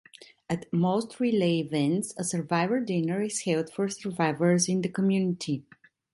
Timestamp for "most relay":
0.73-1.59